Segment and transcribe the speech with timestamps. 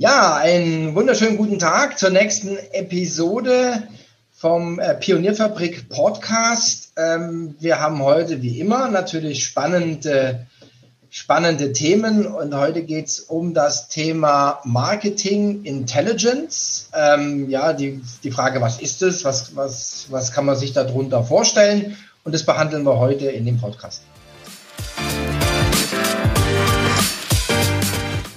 [0.00, 3.82] Ja, einen wunderschönen guten Tag zur nächsten Episode
[4.32, 6.94] vom äh, Pionierfabrik Podcast.
[6.96, 10.46] Ähm, wir haben heute wie immer natürlich spannende,
[11.10, 16.88] spannende Themen und heute geht es um das Thema Marketing Intelligence.
[16.94, 21.24] Ähm, ja, die, die Frage, was ist es, was, was, was kann man sich darunter
[21.24, 24.00] vorstellen und das behandeln wir heute in dem Podcast.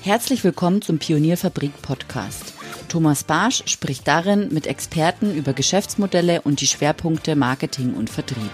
[0.04, 2.56] Herzlich willkommen zum Pionierfabrik Podcast.
[2.90, 8.52] Thomas Barsch spricht darin mit Experten über Geschäftsmodelle und die Schwerpunkte Marketing und Vertrieb.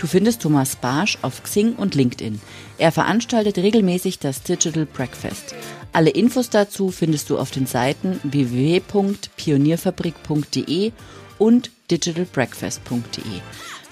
[0.00, 2.40] Du findest Thomas Barsch auf Xing und LinkedIn.
[2.76, 5.54] Er veranstaltet regelmäßig das Digital Breakfast.
[5.92, 10.90] Alle Infos dazu findest du auf den Seiten www.pionierfabrik.de
[11.38, 13.40] und digitalbreakfast.de.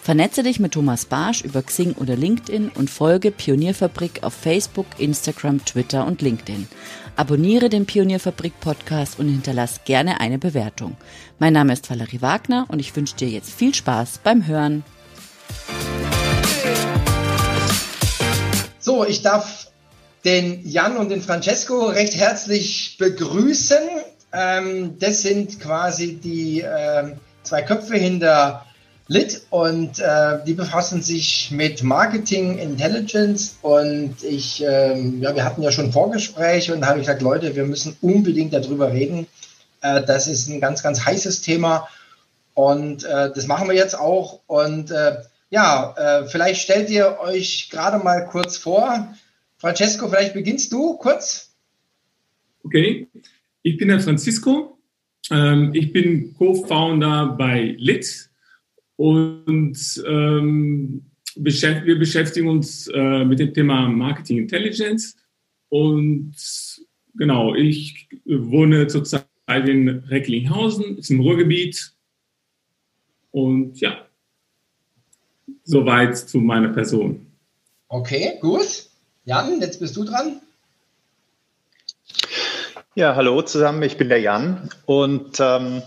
[0.08, 5.62] Vernetze dich mit Thomas Barsch über Xing oder LinkedIn und folge Pionierfabrik auf Facebook, Instagram,
[5.66, 6.66] Twitter und LinkedIn.
[7.16, 10.96] Abonniere den Pionierfabrik Podcast und hinterlass gerne eine Bewertung.
[11.38, 14.82] Mein Name ist Valerie Wagner und ich wünsche dir jetzt viel Spaß beim Hören.
[18.78, 19.70] So, ich darf
[20.24, 23.76] den Jan und den Francesco recht herzlich begrüßen.
[24.32, 28.64] Ähm, das sind quasi die äh, zwei Köpfe hinter
[29.10, 35.62] Lit und äh, die befassen sich mit Marketing Intelligence und ich, ähm, ja, wir hatten
[35.62, 39.26] ja schon Vorgespräche und habe ich gesagt, Leute, wir müssen unbedingt darüber reden.
[39.80, 41.88] Äh, das ist ein ganz, ganz heißes Thema
[42.52, 45.16] und äh, das machen wir jetzt auch und äh,
[45.48, 49.14] ja, äh, vielleicht stellt ihr euch gerade mal kurz vor.
[49.56, 51.56] Francesco, vielleicht beginnst du kurz.
[52.62, 53.08] Okay,
[53.62, 54.78] ich bin der Francisco.
[55.30, 58.27] Ähm, ich bin Co-Founder bei Lit.
[58.98, 65.16] Und ähm, beschäft wir beschäftigen uns äh, mit dem Thema Marketing Intelligence.
[65.68, 66.34] Und
[67.14, 71.92] genau, ich wohne zurzeit in Recklinghausen, ist im Ruhrgebiet.
[73.30, 74.04] Und ja,
[75.62, 77.24] soweit zu meiner Person.
[77.86, 78.88] Okay, gut.
[79.24, 80.40] Jan, jetzt bist du dran.
[82.96, 85.82] Ja, hallo zusammen, ich bin der Jan und ähm,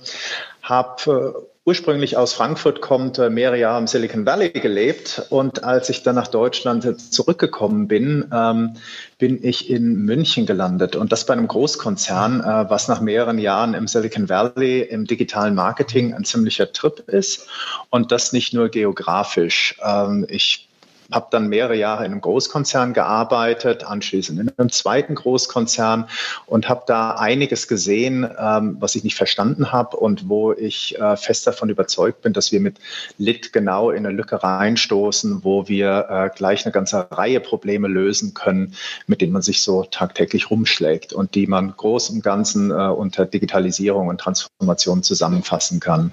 [0.62, 5.28] habe äh, ursprünglich aus Frankfurt kommt, äh, mehrere Jahre im Silicon Valley gelebt.
[5.30, 8.78] Und als ich dann nach Deutschland zurückgekommen bin, ähm,
[9.20, 10.96] bin ich in München gelandet.
[10.96, 15.54] Und das bei einem Großkonzern, äh, was nach mehreren Jahren im Silicon Valley im digitalen
[15.54, 17.48] Marketing ein ziemlicher Trip ist.
[17.90, 19.80] Und das nicht nur geografisch.
[19.84, 20.68] Ähm, ich
[21.12, 26.08] habe dann mehrere Jahre in einem Großkonzern gearbeitet, anschließend in einem zweiten Großkonzern
[26.46, 31.18] und habe da einiges gesehen, ähm, was ich nicht verstanden habe und wo ich äh,
[31.18, 32.78] fest davon überzeugt bin, dass wir mit
[33.18, 38.34] Lit genau in eine Lücke reinstoßen, wo wir äh, gleich eine ganze Reihe Probleme lösen
[38.34, 38.76] können,
[39.08, 43.26] mit denen man sich so tagtäglich rumschlägt und die man groß im Ganzen äh, unter
[43.26, 46.12] Digitalisierung und Transformation zusammenfassen kann.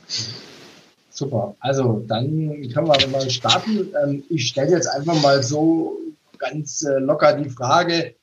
[1.18, 1.56] Super.
[1.58, 3.92] Also dann können wir mal starten.
[4.04, 5.98] Ähm, ich stelle jetzt einfach mal so
[6.38, 8.14] ganz äh, locker die Frage,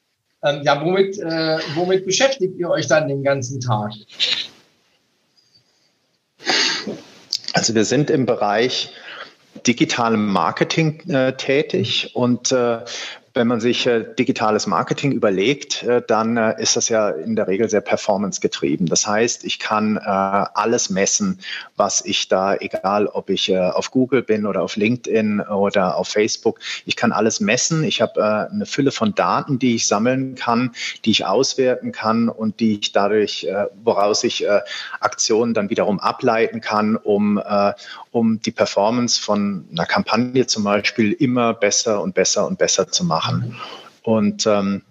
[0.42, 3.92] ähm, ja, womit, äh, womit beschäftigt ihr euch dann den ganzen Tag?
[7.52, 8.94] Also wir sind im Bereich
[9.68, 12.80] digitalem Marketing äh, tätig und äh,
[13.36, 17.48] wenn man sich äh, digitales Marketing überlegt, äh, dann äh, ist das ja in der
[17.48, 18.86] Regel sehr performance getrieben.
[18.86, 21.40] Das heißt, ich kann äh, alles messen,
[21.76, 26.08] was ich da, egal ob ich äh, auf Google bin oder auf LinkedIn oder auf
[26.08, 27.84] Facebook, ich kann alles messen.
[27.84, 30.72] Ich habe äh, eine Fülle von Daten, die ich sammeln kann,
[31.04, 33.48] die ich auswerten kann und die ich dadurch,
[33.84, 34.46] woraus ich
[35.00, 37.42] Aktionen dann wiederum ableiten kann, um,
[38.16, 43.04] um die Performance von einer Kampagne zum Beispiel immer besser und besser und besser zu
[43.04, 43.58] machen.
[44.04, 44.84] Und ähm,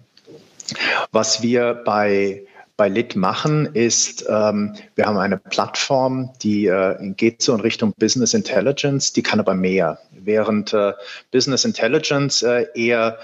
[1.11, 2.45] was wir bei
[2.77, 7.93] bei Lit machen, ist, ähm, wir haben eine Plattform, die äh, geht so in Richtung
[7.97, 9.97] Business Intelligence, die kann aber mehr.
[10.11, 10.91] Während äh,
[11.31, 13.17] Business Intelligence äh, eher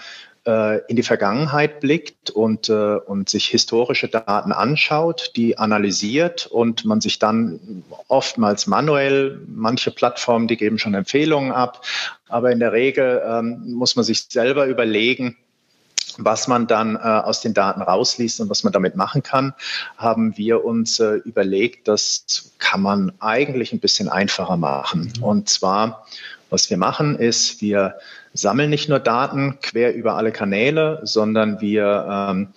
[0.43, 6.99] in die Vergangenheit blickt und, äh, und sich historische Daten anschaut, die analysiert und man
[6.99, 11.85] sich dann oftmals manuell, manche Plattformen, die geben schon Empfehlungen ab,
[12.27, 15.37] aber in der Regel ähm, muss man sich selber überlegen,
[16.17, 19.53] was man dann äh, aus den Daten rausliest und was man damit machen kann,
[19.97, 25.13] haben wir uns äh, überlegt, das kann man eigentlich ein bisschen einfacher machen.
[25.17, 25.23] Mhm.
[25.23, 26.05] Und zwar,
[26.49, 27.95] was wir machen, ist, wir
[28.33, 32.47] sammeln nicht nur Daten quer über alle Kanäle, sondern wir ähm,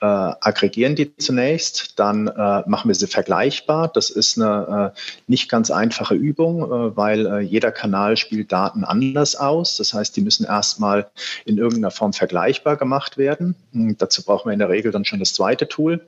[0.00, 3.88] äh, aggregieren die zunächst, dann äh, machen wir sie vergleichbar.
[3.88, 8.84] Das ist eine äh, nicht ganz einfache Übung, äh, weil äh, jeder Kanal spielt Daten
[8.84, 9.76] anders aus.
[9.76, 11.08] Das heißt, die müssen erstmal
[11.44, 13.56] in irgendeiner Form vergleichbar gemacht werden.
[13.74, 16.00] Und dazu brauchen wir in der Regel dann schon das zweite Tool.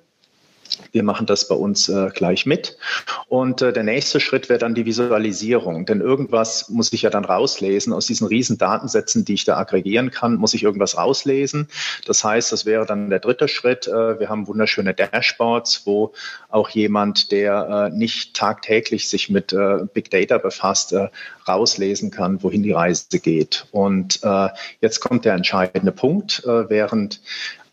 [0.93, 2.77] Wir machen das bei uns äh, gleich mit.
[3.29, 5.87] Und äh, der nächste Schritt wäre dann die Visualisierung.
[5.87, 7.93] Denn irgendwas muss ich ja dann rauslesen.
[7.93, 11.69] Aus diesen riesen Datensätzen, die ich da aggregieren kann, muss ich irgendwas rauslesen.
[12.07, 13.87] Das heißt, das wäre dann der dritte Schritt.
[13.87, 16.13] Äh, wir haben wunderschöne Dashboards, wo
[16.49, 21.09] auch jemand, der äh, nicht tagtäglich sich mit äh, Big Data befasst, äh,
[21.47, 23.67] rauslesen kann, wohin die Reise geht.
[23.73, 24.21] Und
[24.81, 26.43] jetzt kommt der entscheidende Punkt.
[26.45, 27.19] während äh,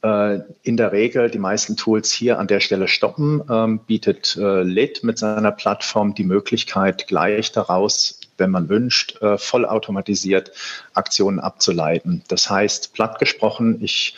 [0.02, 5.04] in der Regel die meisten Tools hier an der Stelle stoppen, ähm, bietet äh, Lit
[5.04, 10.52] mit seiner Plattform die Möglichkeit, gleich daraus, wenn man wünscht, äh, vollautomatisiert
[10.94, 12.24] Aktionen abzuleiten.
[12.28, 14.16] Das heißt, platt gesprochen, ich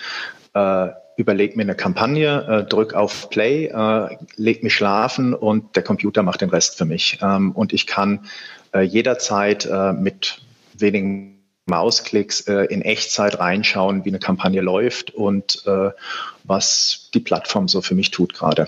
[0.53, 5.83] äh, überlege mir eine Kampagne, äh, drücke auf Play, äh, leg mich schlafen und der
[5.83, 7.19] Computer macht den Rest für mich.
[7.21, 8.25] Ähm, und ich kann
[8.73, 10.41] äh, jederzeit äh, mit
[10.73, 11.38] wenigen
[11.69, 15.91] Mausklicks äh, in Echtzeit reinschauen, wie eine Kampagne läuft und äh,
[16.43, 18.67] was die Plattform so für mich tut gerade.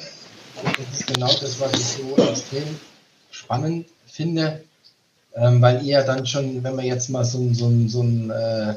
[0.63, 2.79] Das ist genau das, was ich so extrem
[3.31, 4.63] spannend finde,
[5.35, 8.75] ähm, weil ihr dann schon, wenn man jetzt mal so, so, so ein äh,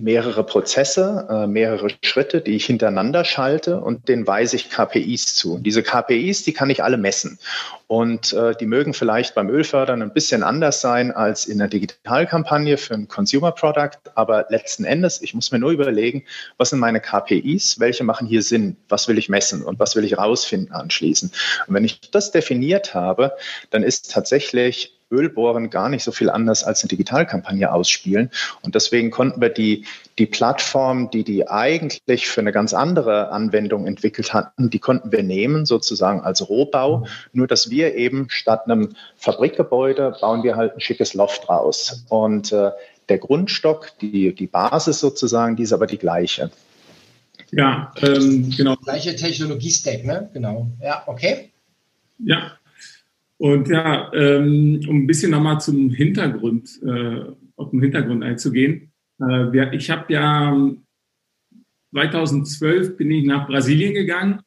[0.00, 5.54] mehrere Prozesse, äh, mehrere Schritte, die ich hintereinander schalte und denen weise ich KPIs zu.
[5.54, 7.40] Und diese KPIs, die kann ich alle messen.
[7.88, 12.76] Und äh, die mögen vielleicht beim Ölfördern ein bisschen anders sein als in der Digitalkampagne
[12.76, 13.98] für ein Consumer Product.
[14.14, 16.22] Aber letzten Endes, ich muss mir nur überlegen,
[16.56, 20.04] was sind meine KPIs, welche machen hier Sinn, was will ich messen und was will
[20.04, 21.32] ich rausfinden anschließend.
[21.66, 23.32] Und wenn ich das definiert habe,
[23.70, 28.30] dann ist tatsächlich Ölbohren gar nicht so viel anders als eine Digitalkampagne ausspielen.
[28.62, 29.86] Und deswegen konnten wir die,
[30.18, 35.22] die Plattform, die die eigentlich für eine ganz andere Anwendung entwickelt hatten, die konnten wir
[35.22, 37.06] nehmen sozusagen als Rohbau.
[37.32, 42.04] Nur, dass wir eben statt einem Fabrikgebäude bauen wir halt ein schickes Loft raus.
[42.08, 42.70] Und äh,
[43.08, 46.50] der Grundstock, die, die Basis sozusagen, die ist aber die gleiche.
[47.50, 48.76] Ja, ähm, genau.
[48.76, 50.30] Gleiche Technologie-Stack, ne?
[50.32, 50.68] Genau.
[50.82, 51.50] Ja, okay.
[52.18, 52.52] Ja,
[53.38, 57.24] und ja, ähm, um ein bisschen nochmal zum Hintergrund, äh,
[57.56, 58.92] auf den Hintergrund einzugehen.
[59.20, 60.74] Äh, ich habe ja
[61.92, 64.40] 2012 bin ich nach Brasilien gegangen,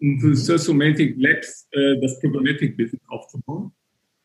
[0.00, 3.72] um für Sosomatic Labs äh, das Programmatic Business aufzubauen.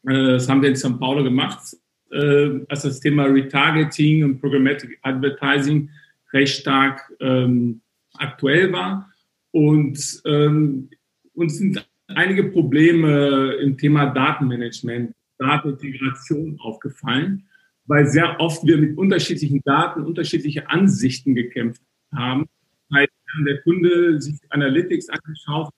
[0.08, 1.76] Äh, das haben wir in São Paulo gemacht,
[2.12, 5.90] äh, als das Thema Retargeting und Programmatic Advertising
[6.34, 7.82] recht stark ähm,
[8.18, 9.12] aktuell war.
[9.52, 10.90] Und ähm,
[11.34, 17.48] uns sind einige Probleme im Thema Datenmanagement, Datenintegration aufgefallen,
[17.86, 21.82] weil sehr oft wir mit unterschiedlichen Daten unterschiedliche Ansichten gekämpft
[22.14, 22.48] haben.
[22.90, 23.08] Weil
[23.46, 25.74] der Kunde sich Analytics angeschaut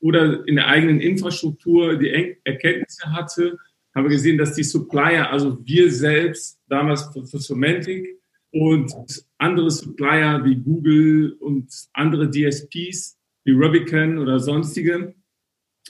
[0.00, 3.58] oder in der eigenen Infrastruktur die Erkenntnisse hatte,
[3.94, 8.20] haben wir gesehen, dass die Supplier, also wir selbst, damals für Semantic
[8.52, 8.92] und
[9.38, 15.14] andere Supplier wie Google und andere DSPs wie Rubicon oder sonstige,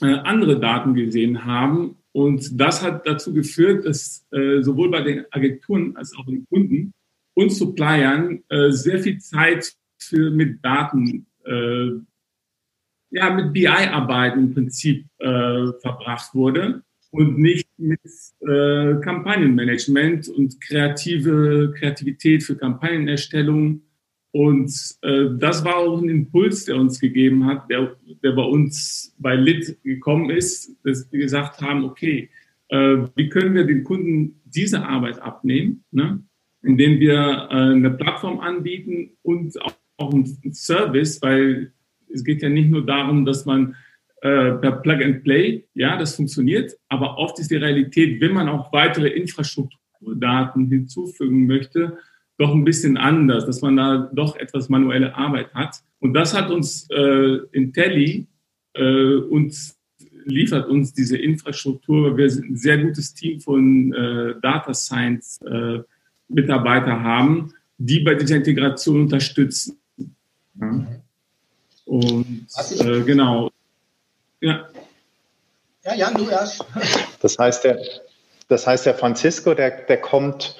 [0.01, 1.95] äh, andere Daten gesehen haben.
[2.11, 6.93] Und das hat dazu geführt, dass äh, sowohl bei den Agenturen als auch den Kunden
[7.33, 11.27] und Suppliern äh, sehr viel Zeit für mit Daten,
[13.11, 16.83] ja, mit BI-Arbeit im Prinzip verbracht wurde.
[17.11, 17.99] und nicht mit
[18.39, 23.81] äh, Kampagnenmanagement und kreative Kreativität für Kampagnenerstellung.
[24.31, 24.71] Und
[25.01, 29.35] äh, das war auch ein Impuls, der uns gegeben hat, der, der bei uns bei
[29.35, 32.29] Lit gekommen ist, dass wir gesagt haben, okay,
[32.69, 36.23] äh, wie können wir den Kunden diese Arbeit abnehmen, ne?
[36.63, 37.15] indem wir
[37.49, 41.73] äh, eine Plattform anbieten und auch, auch einen Service, weil
[42.13, 43.75] es geht ja nicht nur darum, dass man
[44.21, 48.47] äh, per Plug and Play, ja, das funktioniert, aber oft ist die Realität, wenn man
[48.47, 51.97] auch weitere Infrastrukturdaten hinzufügen möchte,
[52.41, 55.81] doch ein bisschen anders, dass man da doch etwas manuelle Arbeit hat.
[55.99, 58.27] Und das hat uns äh, Intelli
[58.73, 59.77] äh, uns
[60.25, 62.17] liefert uns diese Infrastruktur.
[62.17, 65.79] Wir sind ein sehr gutes Team von äh, Data Science äh,
[66.27, 69.79] Mitarbeiter haben, die bei dieser Integration unterstützen.
[70.59, 70.85] Ja.
[71.85, 72.47] Und
[72.79, 73.49] äh, genau.
[74.39, 74.67] Ja.
[75.83, 76.63] Ja, Jan, du erst.
[77.21, 77.79] Das heißt, der,
[78.47, 80.55] das heißt, der Francisco, der, der kommt,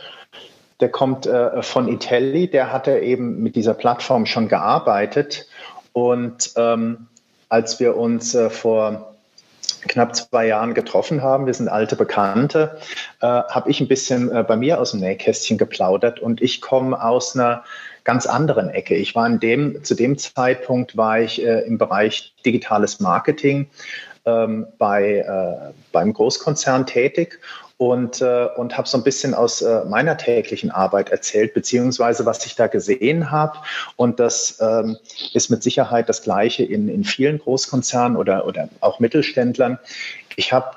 [0.81, 5.47] der kommt äh, von Itelli, der hatte eben mit dieser Plattform schon gearbeitet.
[5.93, 7.07] Und ähm,
[7.49, 9.15] als wir uns äh, vor
[9.87, 12.77] knapp zwei Jahren getroffen haben, wir sind alte Bekannte,
[13.21, 17.01] äh, habe ich ein bisschen äh, bei mir aus dem Nähkästchen geplaudert und ich komme
[17.01, 17.63] aus einer
[18.03, 18.95] ganz anderen Ecke.
[18.95, 23.69] Ich war in dem, zu dem Zeitpunkt war ich äh, im Bereich digitales Marketing
[24.25, 27.39] ähm, bei, äh, beim Großkonzern tätig
[27.81, 32.45] und, äh, und habe so ein bisschen aus äh, meiner täglichen Arbeit erzählt, beziehungsweise was
[32.45, 33.57] ich da gesehen habe.
[33.95, 34.97] Und das ähm,
[35.33, 39.79] ist mit Sicherheit das Gleiche in, in vielen Großkonzernen oder, oder auch Mittelständlern.
[40.35, 40.75] Ich habe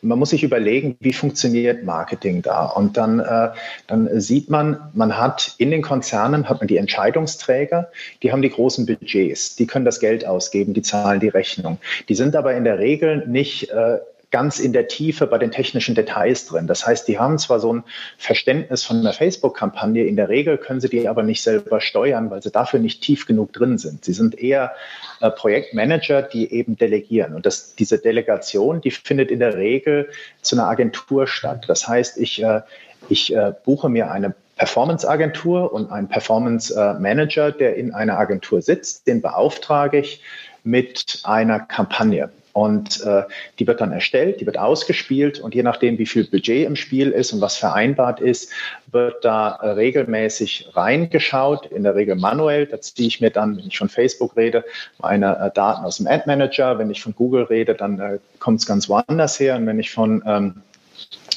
[0.00, 2.64] man muss sich überlegen, wie funktioniert Marketing da.
[2.64, 3.50] Und dann, äh,
[3.88, 7.90] dann sieht man, man hat in den Konzernen hat man die Entscheidungsträger,
[8.22, 11.76] die haben die großen Budgets, die können das Geld ausgeben, die zahlen die Rechnung.
[12.08, 13.98] Die sind aber in der Regel nicht äh,
[14.32, 16.66] ganz in der Tiefe bei den technischen Details drin.
[16.66, 17.84] Das heißt, die haben zwar so ein
[18.18, 22.42] Verständnis von einer Facebook-Kampagne, in der Regel können sie die aber nicht selber steuern, weil
[22.42, 24.04] sie dafür nicht tief genug drin sind.
[24.04, 24.72] Sie sind eher
[25.20, 27.34] äh, Projektmanager, die eben delegieren.
[27.34, 30.08] Und das, diese Delegation, die findet in der Regel
[30.40, 31.64] zu einer Agentur statt.
[31.68, 32.62] Das heißt, ich, äh,
[33.08, 39.20] ich äh, buche mir eine Performance-Agentur und einen Performance-Manager, der in einer Agentur sitzt, den
[39.20, 40.22] beauftrage ich
[40.64, 42.30] mit einer Kampagne.
[42.52, 43.22] Und äh,
[43.58, 47.10] die wird dann erstellt, die wird ausgespielt und je nachdem, wie viel Budget im Spiel
[47.10, 48.52] ist und was vereinbart ist,
[48.90, 52.66] wird da äh, regelmäßig reingeschaut, in der Regel manuell.
[52.66, 54.64] Da ziehe ich mir dann, wenn ich von Facebook rede,
[54.98, 56.78] meine äh, Daten aus dem Ad Manager.
[56.78, 59.56] Wenn ich von Google rede, dann äh, kommt es ganz woanders her.
[59.56, 60.62] Und wenn ich von ähm,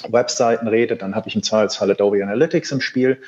[0.10, 3.22] Webseiten rede, dann habe ich im Zweifelsfall Adobe Analytics im Spiel.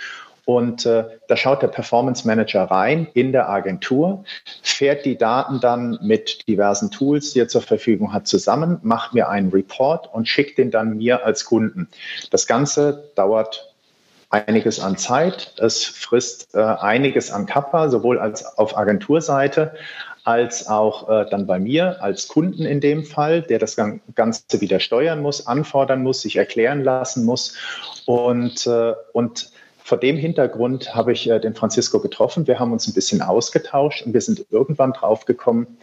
[0.47, 4.23] Und äh, da schaut der Performance Manager rein in der Agentur,
[4.61, 9.27] fährt die Daten dann mit diversen Tools, die er zur Verfügung hat, zusammen, macht mir
[9.27, 11.89] einen Report und schickt den dann mir als Kunden.
[12.31, 13.75] Das Ganze dauert
[14.29, 15.53] einiges an Zeit.
[15.57, 19.73] Es frisst äh, einiges an Kappa, sowohl als auf Agenturseite
[20.23, 24.81] als auch äh, dann bei mir als Kunden in dem Fall, der das Ganze wieder
[24.81, 27.57] steuern muss, anfordern muss, sich erklären lassen muss.
[28.05, 29.51] Und, äh, und
[29.87, 32.45] vor dem Hintergrund habe ich äh, den Francisco getroffen.
[32.45, 35.77] Wir haben uns ein bisschen ausgetauscht und wir sind irgendwann drauf gekommen,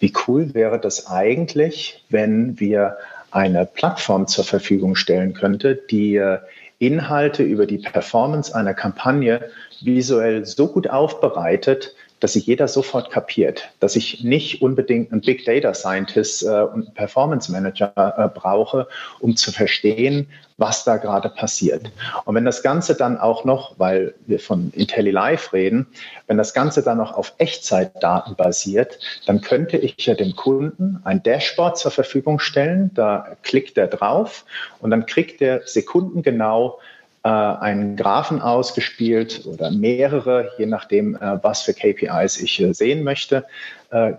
[0.00, 2.96] wie cool wäre das eigentlich, wenn wir
[3.30, 6.38] eine Plattform zur Verfügung stellen könnte, die äh,
[6.78, 9.50] Inhalte über die Performance einer Kampagne
[9.82, 15.44] visuell so gut aufbereitet, dass sich jeder sofort kapiert, dass ich nicht unbedingt einen Big
[15.44, 18.88] Data Scientist äh, und Performance Manager äh, brauche,
[19.20, 21.90] um zu verstehen, was da gerade passiert.
[22.24, 25.86] Und wenn das Ganze dann auch noch, weil wir von IntelliLive reden,
[26.26, 31.22] wenn das Ganze dann noch auf Echtzeitdaten basiert, dann könnte ich ja dem Kunden ein
[31.22, 32.90] Dashboard zur Verfügung stellen.
[32.94, 34.44] Da klickt er drauf
[34.80, 36.80] und dann kriegt er sekundengenau
[37.24, 43.02] äh, einen Graphen ausgespielt oder mehrere, je nachdem, äh, was für KPIs ich äh, sehen
[43.02, 43.44] möchte,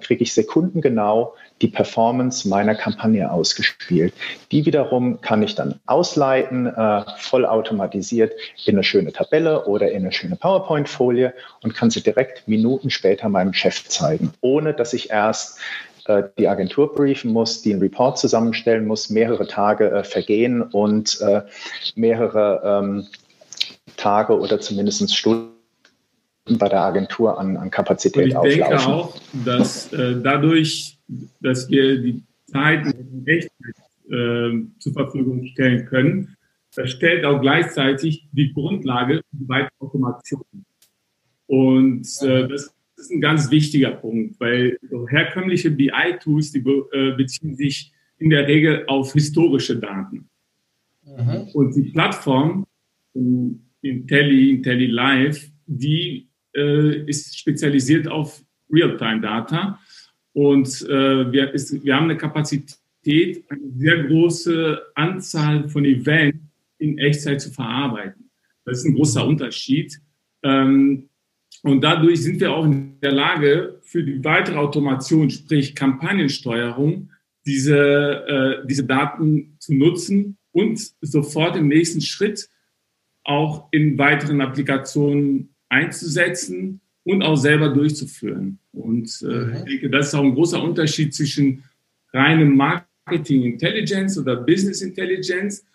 [0.02, 4.16] kriege ich sekundengenau die Performance meiner Kampagne ausgespielt.
[4.52, 6.74] Die wiederum kann ich dann ausleiten,
[7.20, 8.34] vollautomatisiert
[8.66, 13.30] in eine schöne Tabelle oder in eine schöne PowerPoint-Folie und kann sie direkt Minuten später
[13.30, 15.60] meinem Chef zeigen, ohne dass ich erst
[16.06, 21.20] äh, die Agentur briefen muss, die einen Report zusammenstellen muss, mehrere Tage äh, vergehen und
[21.22, 21.42] äh,
[21.96, 23.08] mehrere ähm,
[23.98, 25.52] Tage oder zumindest Stunden
[26.58, 28.62] bei der Agentur an, an Kapazität und ich auflaufen.
[28.62, 30.98] Ich denke auch, dass äh, dadurch,
[31.42, 33.76] dass wir die Zeit in Echtzeit
[34.10, 36.36] äh, zur Verfügung stellen können,
[36.76, 40.44] das stellt auch gleichzeitig die Grundlage für die weitere Automation.
[41.48, 47.56] Und äh, das ist ein ganz wichtiger Punkt, weil so herkömmliche BI-Tools, die äh, beziehen
[47.56, 50.30] sich in der Regel auf historische Daten.
[51.06, 51.50] Mhm.
[51.54, 52.66] Und die Plattform
[53.82, 59.80] Intelli, Intelli Live, die äh, ist spezialisiert auf Real-Time-Data.
[60.34, 66.40] Und äh, wir, ist, wir haben eine Kapazität, eine sehr große Anzahl von Events
[66.78, 68.30] in Echtzeit zu verarbeiten.
[68.66, 70.00] Das ist ein großer Unterschied.
[70.44, 71.09] Ähm,
[71.64, 77.10] und dadurch sind wir auch in der Lage, für die weitere Automation, sprich Kampagnensteuerung,
[77.46, 77.78] diese,
[78.62, 82.50] äh, diese Daten zu nutzen und sofort im nächsten Schritt
[83.24, 88.60] auch in weiteren Applikationen einzusetzen und auch selber durchzuführen.
[88.72, 89.56] Und äh, mhm.
[89.56, 91.64] ich denke, das ist auch ein großer Unterschied zwischen
[92.14, 95.66] reinem Marketing Intelligence oder Business Intelligence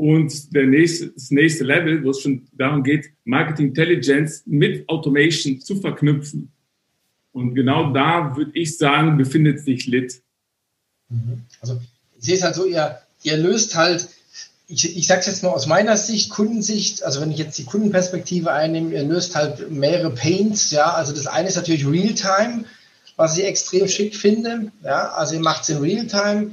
[0.00, 5.60] und der nächste, das nächste Level, wo es schon darum geht, Marketing Intelligence mit Automation
[5.60, 6.50] zu verknüpfen.
[7.32, 10.22] Und genau da würde ich sagen, befindet sich Lit.
[11.10, 11.42] Mhm.
[11.60, 11.78] Also
[12.16, 14.08] ich sehe es halt so, ihr, ihr löst halt
[14.68, 17.64] ich, ich sage es jetzt mal aus meiner Sicht, Kundensicht, also wenn ich jetzt die
[17.64, 22.64] Kundenperspektive einnehme, ihr löst halt mehrere Pains, ja, also das eine ist natürlich Realtime,
[23.16, 26.52] was ich extrem schick finde, ja, also ihr macht es in Realtime,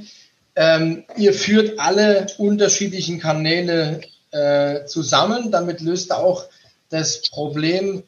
[0.58, 4.00] ähm, ihr führt alle unterschiedlichen Kanäle
[4.32, 6.46] äh, zusammen, damit löst ihr auch
[6.88, 8.02] das Problem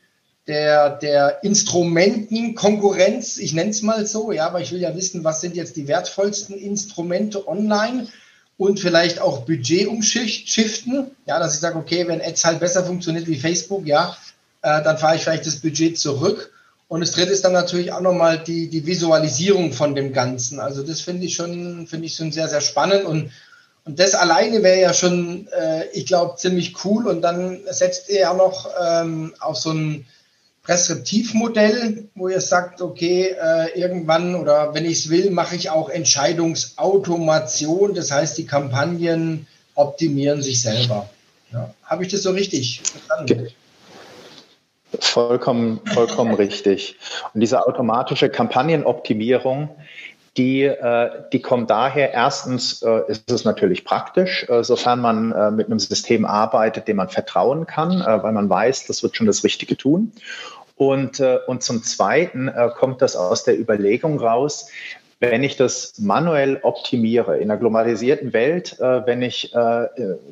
[0.48, 5.40] der, der Instrumentenkonkurrenz, ich nenne es mal so, ja, aber ich will ja wissen, was
[5.40, 8.08] sind jetzt die wertvollsten Instrumente online
[8.56, 11.12] und vielleicht auch Budget umschiften.
[11.26, 14.16] Ja, dass ich sage, okay, wenn Ads halt besser funktioniert wie Facebook, ja,
[14.62, 16.52] äh, dann fahre ich vielleicht das Budget zurück.
[16.90, 20.58] Und das dritte ist dann natürlich auch nochmal die, die Visualisierung von dem Ganzen.
[20.58, 23.30] Also das finde ich schon, finde ich schon sehr, sehr spannend und,
[23.84, 27.06] und das alleine wäre ja schon, äh, ich glaube, ziemlich cool.
[27.06, 30.04] Und dann setzt ihr ja noch ähm, auf so ein
[30.64, 35.90] Preskriptivmodell, wo ihr sagt, okay, äh, irgendwann oder wenn ich es will, mache ich auch
[35.90, 37.94] Entscheidungsautomation.
[37.94, 41.08] Das heißt, die Kampagnen optimieren sich selber.
[41.52, 43.50] Ja, Habe ich das so richtig verstanden?
[44.98, 46.98] Vollkommen, vollkommen richtig.
[47.32, 49.68] Und diese automatische Kampagnenoptimierung,
[50.36, 55.50] die, äh, die kommt daher, erstens äh, ist es natürlich praktisch, äh, sofern man äh,
[55.50, 59.44] mit einem System arbeitet, dem man vertrauen kann, weil man weiß, das wird schon das
[59.44, 60.12] Richtige tun.
[60.76, 64.70] Und, und zum Zweiten kommt das aus der Überlegung raus,
[65.20, 69.86] wenn ich das manuell optimiere in einer globalisierten Welt, äh, wenn ich äh,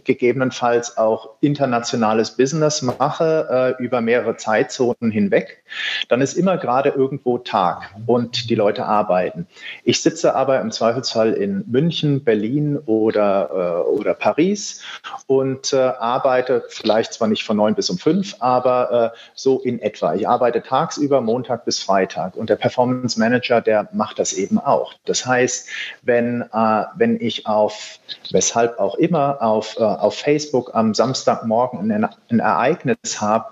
[0.04, 5.62] gegebenenfalls auch internationales Business mache äh, über mehrere Zeitzonen hinweg,
[6.08, 9.46] dann ist immer gerade irgendwo Tag und die Leute arbeiten.
[9.84, 14.82] Ich sitze aber im Zweifelsfall in München, Berlin oder, äh, oder Paris
[15.26, 19.82] und äh, arbeite vielleicht zwar nicht von neun bis um fünf, aber äh, so in
[19.82, 20.14] etwa.
[20.14, 24.77] Ich arbeite tagsüber, Montag bis Freitag und der Performance Manager, der macht das eben auch
[24.78, 24.94] auch.
[25.04, 25.68] Das heißt,
[26.02, 27.98] wenn, äh, wenn ich auf,
[28.30, 33.46] weshalb auch immer, auf, äh, auf Facebook am Samstagmorgen ein, ein Ereignis habe,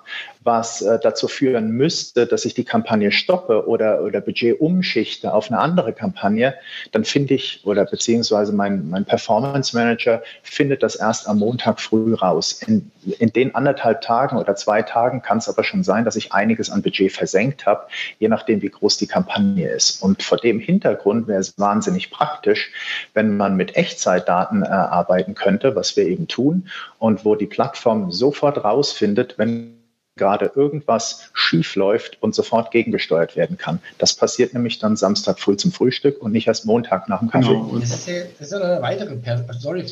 [0.46, 5.50] was äh, dazu führen müsste, dass ich die Kampagne stoppe oder, oder Budget umschichte auf
[5.50, 6.54] eine andere Kampagne,
[6.92, 12.14] dann finde ich, oder beziehungsweise mein, mein Performance Manager findet das erst am Montag früh
[12.14, 12.62] raus.
[12.66, 16.32] In, in den anderthalb Tagen oder zwei Tagen kann es aber schon sein, dass ich
[16.32, 17.86] einiges an Budget versenkt habe,
[18.18, 20.02] je nachdem, wie groß die Kampagne ist.
[20.02, 22.70] Und vor dem Hintergrund wäre es wahnsinnig praktisch,
[23.14, 28.12] wenn man mit Echtzeitdaten äh, arbeiten könnte, was wir eben tun, und wo die Plattform
[28.12, 29.75] sofort rausfindet, wenn
[30.16, 33.80] gerade irgendwas schief läuft und sofort gegengesteuert werden kann.
[33.98, 37.48] Das passiert nämlich dann Samstag früh zum Frühstück und nicht erst Montag nach dem Kaffee.
[37.48, 37.78] Genau.
[37.78, 39.60] Das ist, das ist eine weitere Perspektive.
[39.60, 39.82] Sorry,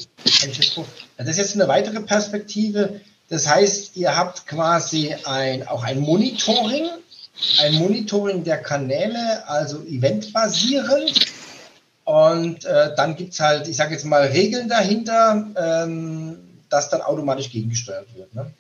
[1.17, 3.01] das ist jetzt eine weitere Perspektive.
[3.29, 6.89] Das heißt, ihr habt quasi ein, auch ein Monitoring,
[7.61, 11.27] ein Monitoring der Kanäle, also eventbasierend.
[12.05, 17.01] Und äh, dann gibt es halt, ich sage jetzt mal, Regeln dahinter, ähm, dass dann
[17.01, 18.35] automatisch gegengesteuert wird.
[18.35, 18.53] Ne?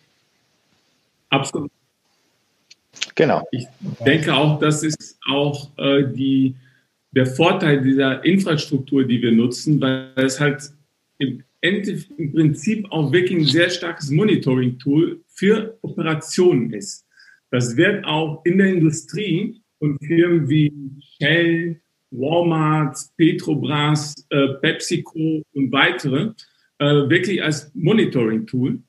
[1.30, 1.70] Absolut.
[3.14, 3.46] Genau.
[3.50, 3.66] Ich
[4.04, 6.54] denke auch, das ist auch äh, die,
[7.12, 10.70] der Vorteil dieser Infrastruktur, die wir nutzen, weil es halt
[11.18, 17.06] im, im Prinzip auch wirklich ein sehr starkes Monitoring-Tool für Operationen ist.
[17.50, 20.72] Das wird auch in der Industrie von Firmen wie
[21.18, 26.32] Shell, Walmart, Petrobras, äh, PepsiCo und weitere
[26.78, 28.80] äh, wirklich als Monitoring-Tool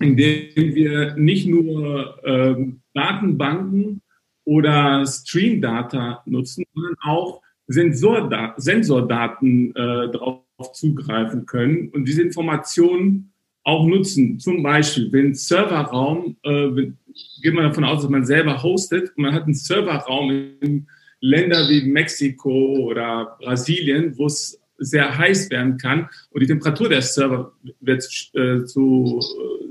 [0.00, 4.02] indem wir nicht nur ähm, Datenbanken
[4.44, 13.32] oder Stream-Data nutzen, sondern auch Sensorda Sensordaten äh, darauf zugreifen können und diese Informationen
[13.62, 14.38] auch nutzen.
[14.38, 16.92] Zum Beispiel, wenn Serverraum, äh,
[17.42, 20.88] geht man davon aus, dass man selber hostet und man hat einen Serverraum in
[21.20, 27.02] Ländern wie Mexiko oder Brasilien, wo es sehr heiß werden kann und die Temperatur der
[27.02, 28.02] Server wird
[28.34, 29.20] äh, zu,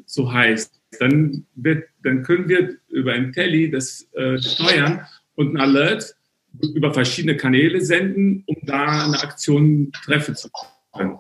[0.10, 0.72] äh, zu heiß.
[1.00, 6.16] Dann, wird, dann können wir über ein Telly das äh, steuern und ein Alert
[6.62, 10.50] über verschiedene Kanäle senden, um da eine Aktion treffen zu
[10.94, 11.20] können.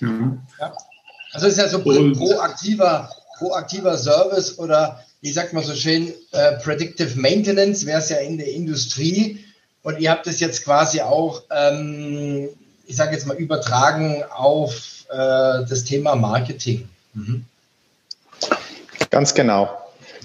[0.00, 0.38] Ja.
[0.60, 0.72] ja.
[1.32, 6.52] Also ist ja so und, proaktiver, proaktiver Service oder wie sagt man so schön, äh,
[6.58, 9.44] Predictive Maintenance wäre es ja in der Industrie.
[9.82, 12.48] Und ihr habt es jetzt quasi auch, ähm,
[12.86, 16.88] ich sage jetzt mal, übertragen auf äh, das Thema Marketing.
[19.10, 19.78] Ganz genau.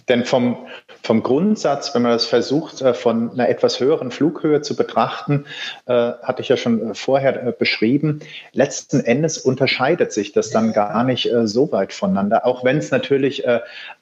[0.08, 0.68] Denn vom,
[1.04, 5.46] vom Grundsatz, wenn man das versucht, äh, von einer etwas höheren Flughöhe zu betrachten,
[5.86, 8.20] äh, hatte ich ja schon äh, vorher beschrieben,
[8.54, 12.46] letzten Endes unterscheidet sich das dann gar nicht so weit voneinander.
[12.46, 13.44] Auch wenn es natürlich,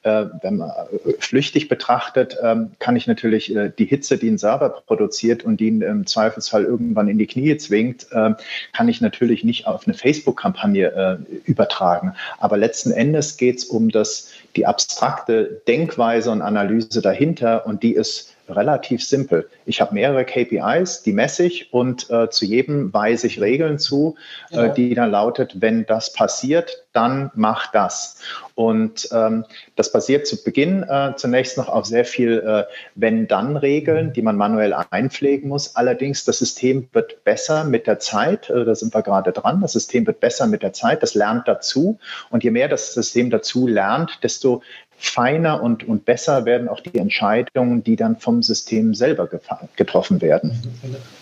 [0.02, 0.72] wenn man
[1.18, 5.82] flüchtig betrachtet, ähm, kann ich natürlich die Hitze, die ein Server produziert und die ihn
[5.82, 12.14] im Zweifelsfall irgendwann in die Knie zwingt, kann ich natürlich nicht auf eine Facebook-Kampagne übertragen.
[12.38, 17.94] Aber letzten Endes geht es um das, die abstrakte Denkweise und Analyse dahinter und die
[17.94, 19.48] ist relativ simpel.
[19.66, 24.16] Ich habe mehrere KPIs, die messe ich und äh, zu jedem weise ich Regeln zu,
[24.50, 24.66] ja.
[24.66, 28.20] äh, die dann lautet, wenn das passiert, dann mach das.
[28.54, 29.44] Und ähm,
[29.76, 32.64] das basiert zu Beginn äh, zunächst noch auf sehr viel äh,
[32.96, 35.76] Wenn-Dann-Regeln, die man manuell einpflegen muss.
[35.76, 38.50] Allerdings, das System wird besser mit der Zeit.
[38.50, 39.60] Äh, da sind wir gerade dran.
[39.60, 41.04] Das System wird besser mit der Zeit.
[41.04, 42.00] Das lernt dazu.
[42.30, 44.62] Und je mehr das System dazu lernt, desto
[44.98, 49.28] feiner und, und besser werden auch die Entscheidungen, die dann vom System selber
[49.76, 50.60] getroffen werden.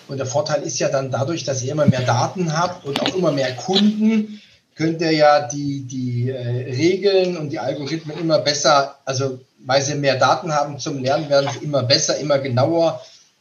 [0.09, 3.15] Und der Vorteil ist ja dann dadurch, dass ihr immer mehr Daten habt und auch
[3.15, 4.41] immer mehr Kunden,
[4.77, 9.95] könnt ihr ja die, die äh, Regeln und die Algorithmen immer besser, also weil sie
[9.95, 13.01] mehr Daten haben zum Lernen, werden sie immer besser, immer genauer.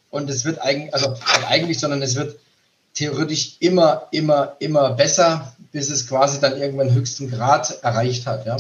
[0.10, 1.16] Und es wird eigentlich, also
[1.50, 2.40] eigentlich, sondern es wird
[2.94, 8.46] theoretisch immer, immer, immer besser, bis es quasi dann irgendwann höchsten Grad erreicht hat.
[8.46, 8.58] Ja.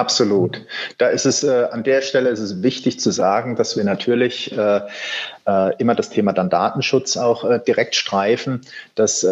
[0.00, 0.64] Absolut.
[0.96, 4.50] Da ist es äh, an der Stelle ist es wichtig zu sagen, dass wir natürlich
[4.50, 4.80] äh,
[5.46, 8.62] äh, immer das Thema dann Datenschutz auch äh, direkt streifen.
[8.94, 9.28] Das äh,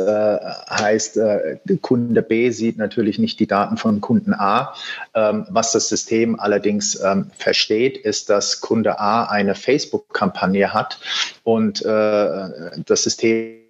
[0.68, 4.74] heißt, äh, Kunde B sieht natürlich nicht die Daten von Kunden A.
[5.14, 11.00] Ähm, was das System allerdings ähm, versteht, ist, dass Kunde A eine Facebook-Kampagne hat
[11.44, 13.67] und das System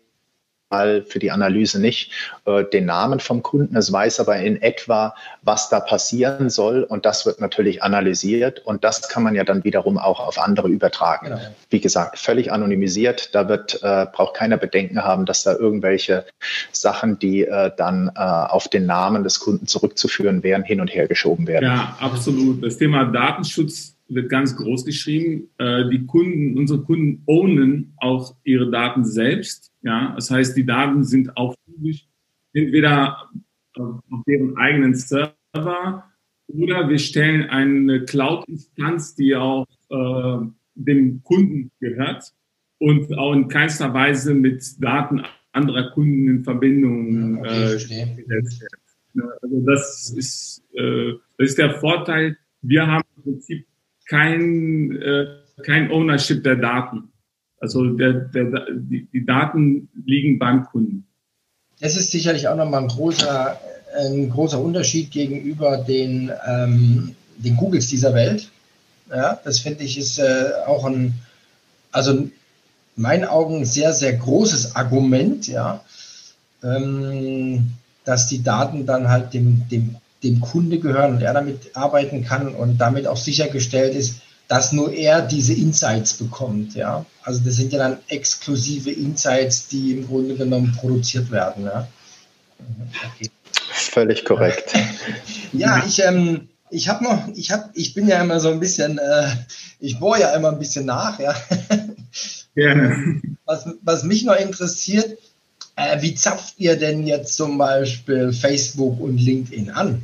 [0.71, 2.13] für die Analyse nicht
[2.45, 3.75] äh, den Namen vom Kunden.
[3.77, 6.83] Es weiß aber in etwa, was da passieren soll.
[6.83, 8.61] Und das wird natürlich analysiert.
[8.67, 11.29] Und das kann man ja dann wiederum auch auf andere übertragen.
[11.29, 11.41] Genau.
[11.71, 13.35] Wie gesagt, völlig anonymisiert.
[13.35, 16.27] Da wird, äh, braucht keiner Bedenken haben, dass da irgendwelche
[16.71, 21.09] Sachen, die äh, dann äh, auf den Namen des Kunden zurückzuführen wären, hin und her
[21.09, 21.65] geschoben werden.
[21.65, 22.63] Ja, absolut.
[22.63, 25.49] Das Thema Datenschutz wird ganz groß geschrieben.
[25.59, 29.71] Äh, die Kunden, unsere Kunden ownen auch ihre Daten selbst.
[29.83, 32.09] Ja, das heißt, die Daten sind auch physisch
[32.53, 33.31] entweder
[33.77, 36.05] auf deren eigenen Server
[36.49, 42.33] oder wir stellen eine Cloud-Instanz, die auch äh, dem Kunden gehört
[42.79, 48.47] und auch in keinster Weise mit Daten anderer Kunden in Verbindung äh, wird.
[49.43, 52.37] Also das ist, äh, das ist der Vorteil.
[52.63, 53.67] Wir haben im Prinzip
[54.09, 55.27] kein, äh,
[55.65, 57.11] kein Ownership der Daten.
[57.61, 61.07] Also der, der, die, die Daten liegen beim Kunden.
[61.81, 63.59] Das ist sicherlich auch nochmal ein großer,
[63.97, 68.51] ein großer Unterschied gegenüber den, ähm, den Googles dieser Welt.
[69.11, 71.15] Ja, das finde ich ist äh, auch ein,
[71.93, 72.33] also in
[72.97, 75.83] meinen Augen sehr, sehr großes Argument, ja,
[76.63, 77.73] ähm,
[78.05, 82.55] dass die Daten dann halt dem, dem dem Kunde gehören und er damit arbeiten kann
[82.55, 86.75] und damit auch sichergestellt ist, dass nur er diese Insights bekommt.
[86.75, 87.05] Ja?
[87.23, 91.67] Also das sind ja dann exklusive Insights, die im Grunde genommen produziert werden.
[91.67, 91.87] Ja?
[93.15, 93.31] Okay.
[93.71, 94.73] Völlig korrekt.
[95.53, 98.99] ja, ich, ähm, ich habe noch, ich habe, ich bin ja immer so ein bisschen,
[98.99, 99.29] äh,
[99.81, 101.35] ich bohre ja immer ein bisschen nach, ja.
[102.55, 103.21] Gerne.
[103.45, 105.19] Was, was mich noch interessiert,
[105.77, 110.03] äh, wie zapft ihr denn jetzt zum Beispiel Facebook und LinkedIn an?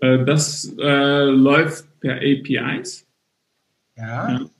[0.00, 3.06] Äh, das äh, läuft per APIs.
[3.96, 4.30] Ja.
[4.30, 4.50] ja.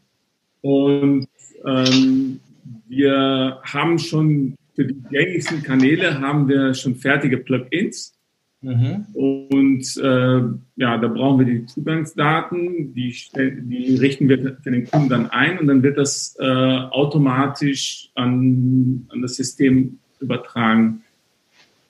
[0.63, 1.29] Und
[1.65, 2.41] ähm,
[2.89, 8.15] wir haben schon für die gängigsten Kanäle haben wir schon fertige Plugins.
[8.63, 9.07] Mhm.
[9.15, 10.41] Und äh,
[10.77, 15.59] ja, da brauchen wir die Zugangsdaten, die, die richten wir für den Kunden dann ein
[15.59, 21.03] und dann wird das äh, automatisch an, an das System übertragen.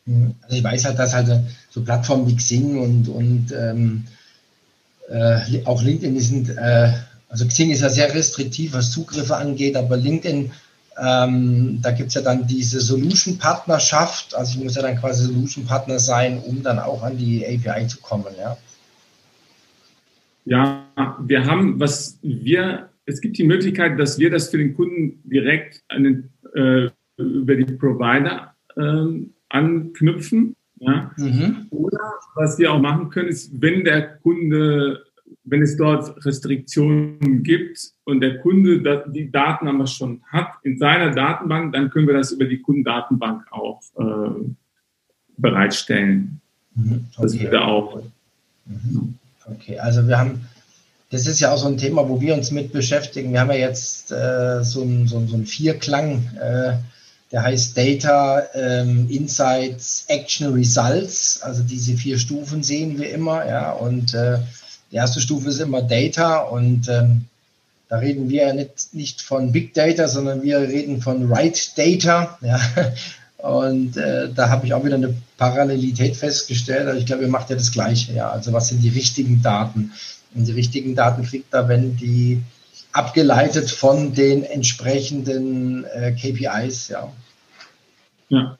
[0.06, 0.34] Mhm.
[0.42, 1.28] Also ich weiß halt, dass halt
[1.70, 4.04] so Plattformen wie Xing und, und ähm,
[5.10, 6.92] äh, auch LinkedIn sind, äh,
[7.28, 10.50] also Xing ist ja sehr restriktiv, was Zugriffe angeht, aber LinkedIn
[11.02, 14.34] Ähm, da gibt es ja dann diese Solution-Partnerschaft.
[14.34, 18.00] Also ich muss ja dann quasi Solution-Partner sein, um dann auch an die API zu
[18.00, 18.26] kommen.
[18.36, 18.56] Ja,
[20.44, 25.22] ja wir haben, was wir, es gibt die Möglichkeit, dass wir das für den Kunden
[25.24, 30.54] direkt an den, äh, über die Provider äh, anknüpfen.
[30.80, 31.12] Ja?
[31.16, 31.68] Mhm.
[31.70, 32.00] Oder
[32.34, 35.04] was wir auch machen können, ist, wenn der Kunde
[35.44, 41.12] wenn es dort Restriktionen gibt und der Kunde die Daten aber schon hat in seiner
[41.12, 44.54] Datenbank, dann können wir das über die Kundendatenbank auch äh,
[45.36, 46.40] bereitstellen.
[46.74, 47.06] Mhm.
[47.16, 47.22] Okay.
[47.22, 48.02] Das würde auch.
[48.66, 49.14] Mhm.
[49.46, 50.42] Okay, also wir haben,
[51.10, 53.32] das ist ja auch so ein Thema, wo wir uns mit beschäftigen.
[53.32, 56.74] Wir haben ja jetzt äh, so einen so so ein Vierklang, äh,
[57.32, 61.40] der heißt Data, ähm, Insights, Action, Results.
[61.42, 64.38] Also diese vier Stufen sehen wir immer, ja, und äh,
[64.90, 67.26] die erste Stufe ist immer Data und ähm,
[67.88, 72.38] da reden wir ja nicht, nicht von Big Data, sondern wir reden von Right Data.
[72.40, 72.60] Ja.
[73.38, 76.86] Und äh, da habe ich auch wieder eine Parallelität festgestellt.
[76.86, 78.12] Also ich glaube, ihr macht ja das Gleiche.
[78.12, 78.30] Ja.
[78.30, 79.92] Also was sind die richtigen Daten?
[80.34, 82.42] Und die richtigen Daten kriegt er, wenn die
[82.92, 86.88] abgeleitet von den entsprechenden äh, KPIs.
[86.88, 87.12] Ja.
[88.28, 88.58] ja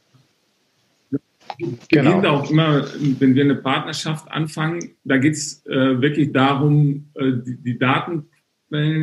[1.88, 2.10] genau.
[2.10, 2.84] beginnt auch immer,
[3.18, 8.26] wenn wir eine Partnerschaft anfangen, da geht es äh, wirklich darum, äh, die, die Daten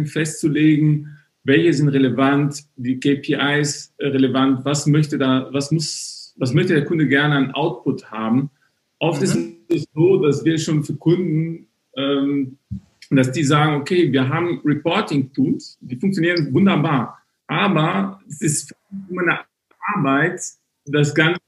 [0.05, 6.73] festzulegen, welche sind relevant, die KPIs äh, relevant, was möchte da, was muss, was möchte
[6.73, 8.49] der Kunde gerne an Output haben.
[8.99, 9.25] Oft mhm.
[9.25, 9.37] ist
[9.69, 12.57] es so, dass wir schon für Kunden, ähm,
[13.11, 17.17] dass die sagen, okay, wir haben Reporting-Tools, die funktionieren wunderbar,
[17.47, 18.75] aber es ist
[19.09, 19.39] immer eine
[19.95, 20.41] Arbeit,
[20.91, 21.39] das Ganze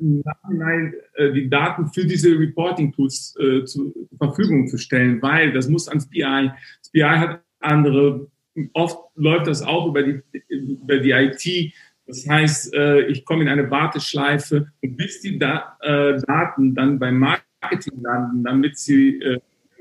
[0.00, 5.68] im Nachhinein äh, die Daten für diese Reporting-Tools äh, zur Verfügung zu stellen, weil das
[5.68, 6.20] muss ans BI.
[6.22, 8.28] Das BI hat andere,
[8.72, 11.72] oft läuft das auch über die, über die IT.
[12.06, 17.18] Das heißt, äh, ich komme in eine Warteschleife und bis die da Daten dann beim
[17.18, 19.20] Marketing landen, damit sie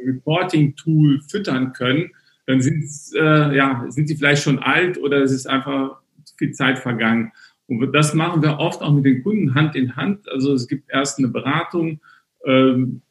[0.03, 2.11] Reporting-Tool füttern können,
[2.45, 6.51] dann sind, äh, ja, sind sie vielleicht schon alt oder es ist einfach zu viel
[6.51, 7.31] Zeit vergangen.
[7.67, 10.29] Und das machen wir oft auch mit den Kunden Hand in Hand.
[10.29, 11.99] Also es gibt erst eine Beratung,
[12.45, 13.01] ähm,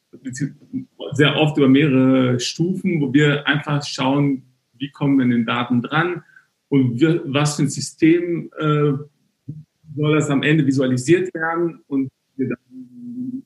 [1.12, 4.42] sehr oft über mehrere Stufen, wo wir einfach schauen,
[4.75, 6.23] wie kommen wir an den Daten dran
[6.68, 8.92] und wir, was für ein System äh,
[9.97, 13.44] soll das am Ende visualisiert werden und wir dann im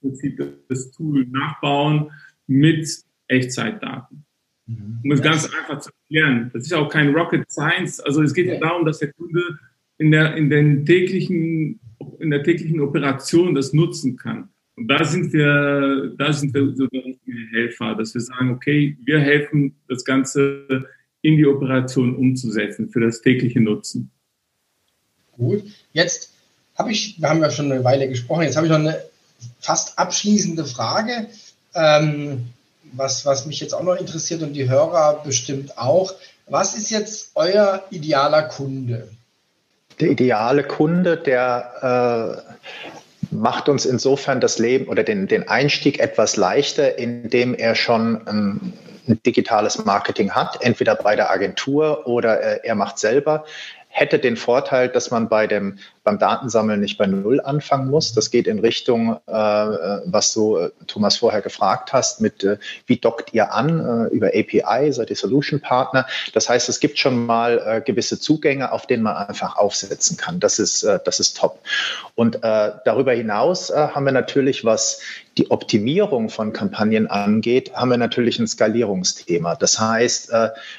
[0.00, 2.10] Prinzip das Tool nachbauen
[2.50, 2.88] mit
[3.28, 4.24] Echtzeitdaten.
[4.66, 5.00] Mhm.
[5.04, 6.50] Um es ganz einfach zu erklären.
[6.52, 8.00] Das ist auch kein Rocket Science.
[8.00, 9.58] Also es geht ja darum, dass der Kunde
[9.98, 11.78] in der, in den täglichen,
[12.18, 14.48] in der täglichen Operation das nutzen kann.
[14.76, 16.88] Und da sind wir, da sind wir so
[17.52, 20.88] Helfer, dass wir sagen, okay, wir helfen, das Ganze
[21.22, 24.10] in die Operation umzusetzen für das tägliche Nutzen.
[25.32, 25.62] Gut.
[25.92, 26.32] Jetzt
[26.74, 28.96] habe ich, wir haben ja schon eine Weile gesprochen, jetzt habe ich noch eine
[29.60, 31.28] fast abschließende Frage,
[31.74, 32.50] ähm,
[32.92, 36.14] was, was mich jetzt auch noch interessiert und die Hörer bestimmt auch.
[36.46, 39.08] Was ist jetzt euer idealer Kunde?
[40.00, 46.36] der ideale Kunde, der äh, macht uns insofern das Leben oder den, den Einstieg etwas
[46.36, 48.72] leichter, indem er schon ein,
[49.06, 53.44] ein digitales Marketing hat, entweder bei der Agentur oder äh, er macht selber
[53.92, 58.14] hätte den Vorteil, dass man bei dem beim Datensammeln nicht bei Null anfangen muss.
[58.14, 62.96] Das geht in Richtung, äh, was du, äh, Thomas, vorher gefragt hast, mit äh, wie
[62.96, 66.06] dockt ihr an äh, über API, seid ihr Solution Partner.
[66.32, 70.40] Das heißt, es gibt schon mal äh, gewisse Zugänge, auf denen man einfach aufsetzen kann.
[70.40, 71.60] Das ist, das ist top.
[72.14, 75.00] Und darüber hinaus haben wir natürlich, was
[75.36, 79.54] die Optimierung von Kampagnen angeht, haben wir natürlich ein Skalierungsthema.
[79.54, 80.32] Das heißt,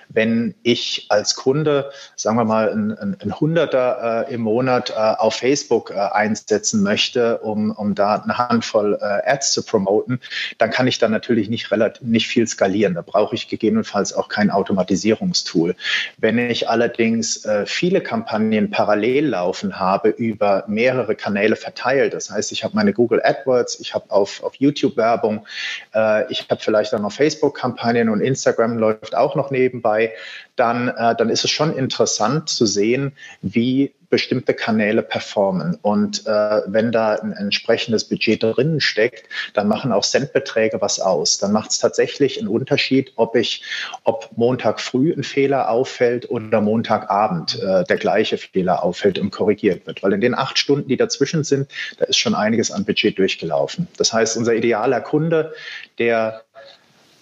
[0.09, 5.91] wenn ich als Kunde, sagen wir mal, ein, ein, ein Hunderter im Monat auf Facebook
[5.91, 10.19] äh, einsetzen möchte, um, um da eine Handvoll äh, Ads zu promoten,
[10.57, 12.93] dann kann ich da natürlich nicht, relativ, nicht viel skalieren.
[12.95, 15.75] Da brauche ich gegebenenfalls auch kein Automatisierungstool.
[16.17, 22.51] Wenn ich allerdings äh, viele Kampagnen parallel laufen habe über mehrere Kanäle verteilt, das heißt,
[22.51, 25.45] ich habe meine Google AdWords, ich habe auf, auf YouTube Werbung,
[25.93, 30.13] äh, ich habe vielleicht auch noch Facebook-Kampagnen und Instagram läuft auch noch nebenbei,
[30.55, 35.79] dann, äh, dann ist es schon interessant zu sehen, wie bestimmte Kanäle performen.
[35.81, 41.39] Und äh, wenn da ein entsprechendes Budget drinnen steckt, dann machen auch Centbeträge was aus.
[41.39, 43.63] Dann macht es tatsächlich einen Unterschied, ob ich,
[44.03, 49.87] ob Montag früh ein Fehler auffällt oder Montagabend äh, der gleiche Fehler auffällt und korrigiert
[49.87, 50.03] wird.
[50.03, 53.87] Weil in den acht Stunden, die dazwischen sind, da ist schon einiges an Budget durchgelaufen.
[53.97, 55.53] Das heißt, unser idealer Kunde,
[55.97, 56.43] der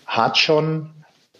[0.05, 0.98] hat schon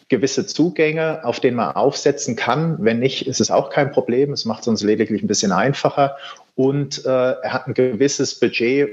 [0.10, 2.78] gewisse Zugänge, auf denen man aufsetzen kann.
[2.80, 4.34] Wenn nicht, ist es auch kein Problem.
[4.34, 6.18] Es macht es uns lediglich ein bisschen einfacher.
[6.56, 8.90] Und äh, er hat ein gewisses Budget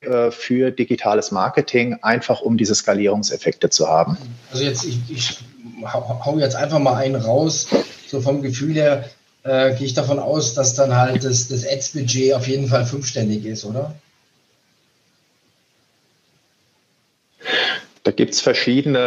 [0.00, 4.16] äh, für digitales Marketing, einfach um diese Skalierungseffekte zu haben.
[4.50, 5.38] Also jetzt, ich, ich
[5.84, 7.68] hau jetzt einfach mal einen raus,
[8.06, 9.04] so vom Gefühl her
[9.42, 13.44] äh, gehe ich davon aus, dass dann halt das, das Ads-Budget auf jeden Fall fünfständig
[13.44, 13.94] ist, oder?
[18.06, 18.98] Da gibt es verschiedene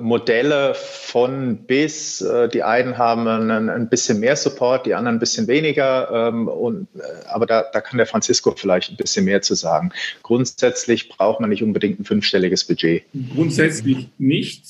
[0.00, 2.20] äh, Modelle von bis.
[2.22, 6.10] Äh, die einen haben ein, ein, bisschen mehr Support, die anderen ein bisschen weniger.
[6.10, 9.92] Ähm, und, äh, aber da, da kann der Francisco vielleicht ein bisschen mehr zu sagen.
[10.24, 13.04] Grundsätzlich braucht man nicht unbedingt ein fünfstelliges Budget.
[13.32, 14.64] Grundsätzlich nicht.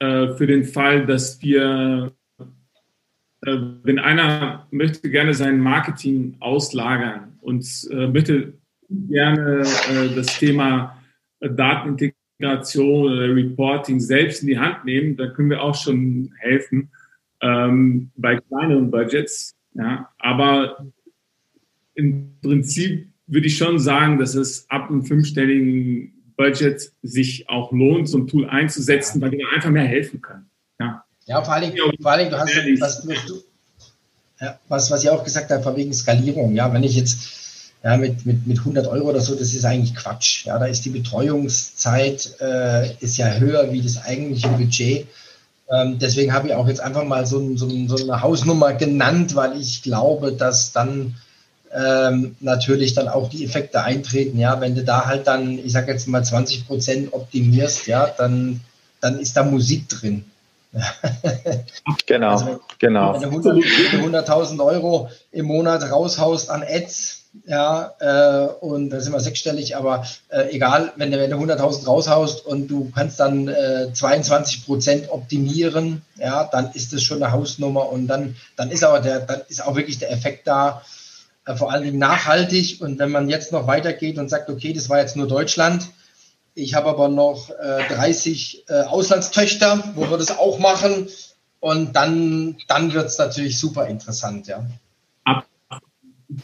[0.00, 2.10] Äh, für den Fall, dass wir,
[3.46, 8.54] äh, wenn einer möchte gerne sein Marketing auslagern und äh, möchte
[8.88, 9.62] gerne
[10.16, 11.00] das Thema
[11.38, 16.90] Datenintegration Integration oder Reporting selbst in die Hand nehmen, da können wir auch schon helfen
[17.42, 19.54] ähm, bei kleineren Budgets.
[19.74, 20.86] Ja, aber
[21.94, 28.08] im Prinzip würde ich schon sagen, dass es ab einem fünfstelligen Budget sich auch lohnt,
[28.08, 30.50] so ein Tool einzusetzen, weil wir einfach mehr helfen können.
[30.80, 32.38] Ja, ja vor Dingen, vor allen Dingen du
[32.80, 33.34] hast, was, du,
[34.40, 36.54] ja, was, was ich auch gesagt habe, wegen Skalierung.
[36.54, 37.39] Ja, wenn ich jetzt
[37.82, 40.44] ja, mit, mit, mit 100 Euro oder so, das ist eigentlich Quatsch.
[40.44, 45.06] Ja, da ist die Betreuungszeit äh, ist ja höher wie das eigentliche Budget.
[45.70, 49.58] Ähm, deswegen habe ich auch jetzt einfach mal so, so, so, eine Hausnummer genannt, weil
[49.58, 51.14] ich glaube, dass dann
[51.72, 54.38] ähm, natürlich dann auch die Effekte eintreten.
[54.38, 58.60] Ja, wenn du da halt dann, ich sage jetzt mal 20 Prozent optimierst, ja, dann,
[59.00, 60.24] dann ist da Musik drin.
[62.06, 63.20] genau, also, genau.
[63.20, 69.12] Wenn du 100.000 100 Euro im Monat raushaust an Ads, ja, äh, und da sind
[69.12, 73.46] wir sechsstellig, aber äh, egal, wenn du, wenn du 100.000 raushaust und du kannst dann
[73.46, 78.82] äh, 22 Prozent optimieren, ja, dann ist das schon eine Hausnummer und dann, dann ist
[78.82, 80.82] aber der, dann ist auch wirklich der Effekt da,
[81.46, 84.88] äh, vor allen Dingen nachhaltig und wenn man jetzt noch weitergeht und sagt, okay, das
[84.88, 85.86] war jetzt nur Deutschland,
[86.54, 91.08] ich habe aber noch äh, 30 äh, Auslandstöchter, wo wir das auch machen
[91.60, 94.66] und dann, dann wird es natürlich super interessant, ja.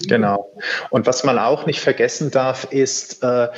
[0.09, 0.53] Genau.
[0.91, 3.49] Und was man auch nicht vergessen darf, ist, äh,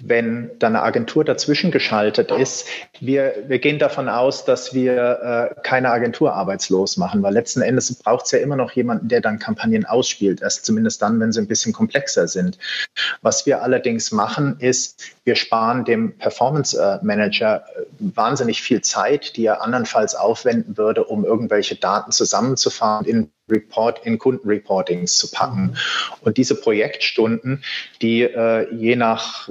[0.00, 2.66] wenn da eine Agentur dazwischen geschaltet ist,
[3.00, 7.94] wir, wir gehen davon aus, dass wir äh, keine Agentur arbeitslos machen, weil letzten Endes
[7.94, 11.40] braucht es ja immer noch jemanden, der dann Kampagnen ausspielt, erst zumindest dann, wenn sie
[11.40, 12.58] ein bisschen komplexer sind.
[13.22, 19.36] Was wir allerdings machen, ist, wir sparen dem Performance äh, Manager äh, wahnsinnig viel Zeit,
[19.36, 25.76] die er andernfalls aufwenden würde, um irgendwelche Daten zusammenzufahren in Report in Kundenreportings zu packen.
[26.22, 27.62] Und diese Projektstunden,
[28.00, 29.50] die äh, je nach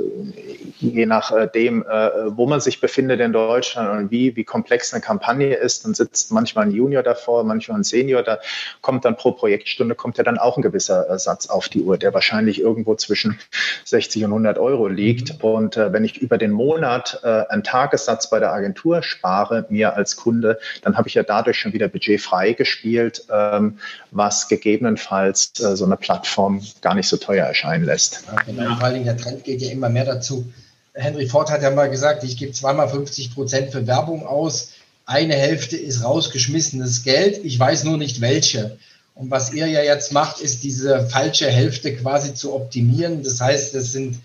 [0.79, 5.53] je nachdem, äh, wo man sich befindet in Deutschland und wie, wie komplex eine Kampagne
[5.53, 8.39] ist, dann sitzt manchmal ein Junior davor, manchmal ein Senior, da
[8.81, 11.97] kommt dann pro Projektstunde, kommt ja dann auch ein gewisser äh, Satz auf die Uhr,
[11.97, 13.39] der wahrscheinlich irgendwo zwischen
[13.85, 15.33] 60 und 100 Euro liegt.
[15.33, 15.39] Mhm.
[15.63, 19.95] Und äh, wenn ich über den Monat äh, einen Tagessatz bei der Agentur spare, mir
[19.95, 23.77] als Kunde, dann habe ich ja dadurch schon wieder Budget freigespielt, ähm,
[24.11, 28.25] was gegebenenfalls äh, so eine Plattform gar nicht so teuer erscheinen lässt.
[28.27, 28.75] Ja, genau.
[28.75, 30.51] Vor allem der Trend geht ja immer mehr dazu.
[30.93, 34.73] Henry Ford hat ja mal gesagt, ich gebe zweimal 50 Prozent für Werbung aus.
[35.05, 37.39] Eine Hälfte ist rausgeschmissenes Geld.
[37.45, 38.77] Ich weiß nur nicht welche.
[39.15, 43.23] Und was ihr ja jetzt macht, ist diese falsche Hälfte quasi zu optimieren.
[43.23, 44.17] Das heißt, das sind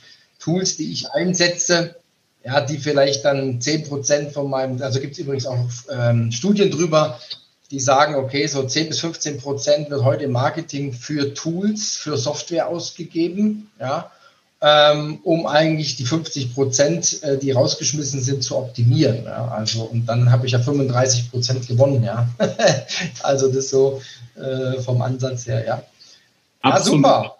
[0.48, 1.96] Tools, die ich einsetze,
[2.44, 5.58] ja, die vielleicht dann 10 Prozent von meinem, also gibt es übrigens auch
[5.90, 7.18] ähm, Studien drüber,
[7.70, 12.16] die sagen, okay, so 10 bis 15 Prozent wird heute im Marketing für Tools, für
[12.16, 13.70] Software ausgegeben.
[13.78, 14.10] Ja
[14.60, 19.24] ähm, um eigentlich die 50 Prozent, äh, die rausgeschmissen sind, zu optimieren.
[19.24, 19.48] Ja?
[19.48, 22.28] Also, und dann habe ich ja 35 Prozent gewonnen, ja.
[23.22, 24.02] also das so
[24.36, 25.82] äh, vom Ansatz her, ja.
[26.64, 27.36] Ja, super.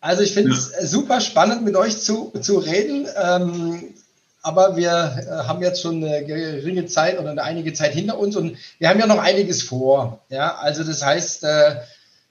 [0.00, 0.86] Also ich finde es ja.
[0.86, 3.06] super spannend, mit euch zu, zu reden.
[3.22, 3.94] Ähm,
[4.42, 8.36] aber wir äh, haben jetzt schon eine geringe Zeit oder eine einige Zeit hinter uns
[8.36, 10.20] und wir haben ja noch einiges vor.
[10.30, 11.76] Ja, also das heißt, äh,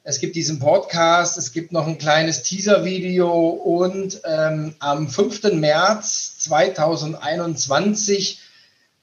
[0.04, 5.54] es gibt diesen Podcast, es gibt noch ein kleines Teaser-Video und ähm, am 5.
[5.54, 8.40] März 2021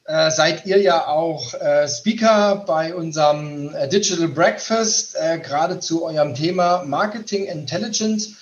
[0.07, 6.83] äh, seid ihr ja auch äh, Speaker bei unserem Digital Breakfast, gerade zu eurem Thema
[6.85, 8.35] Marketing Intelligence.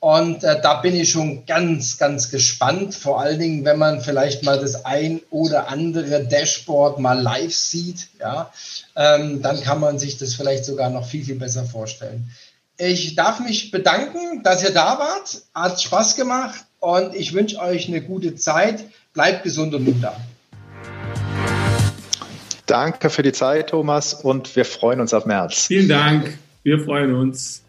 [0.00, 2.94] Und äh, da bin ich schon ganz, ganz gespannt.
[2.94, 8.08] Vor allen Dingen, wenn man vielleicht mal das ein oder andere Dashboard mal live sieht,
[8.20, 8.52] ja,
[8.94, 12.30] ähm, dann kann man sich das vielleicht sogar noch viel, viel besser vorstellen.
[12.78, 15.42] Ich darf mich bedanken, dass ihr da wart.
[15.54, 18.84] Hat Spaß gemacht und ich wünsche euch eine gute Zeit.
[19.14, 20.14] Bleibt gesund und munter.
[22.66, 25.66] Danke für die Zeit, Thomas, und wir freuen uns auf März.
[25.66, 26.36] Vielen Dank.
[26.64, 27.62] Wir freuen uns.